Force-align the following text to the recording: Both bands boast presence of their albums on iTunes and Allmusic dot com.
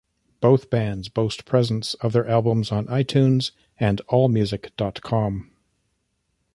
Both 0.39 0.71
bands 0.71 1.09
boast 1.09 1.45
presence 1.45 1.93
of 1.93 2.11
their 2.11 2.27
albums 2.27 2.71
on 2.71 2.87
iTunes 2.87 3.51
and 3.79 4.01
Allmusic 4.09 4.71
dot 4.75 5.03
com. 5.03 5.51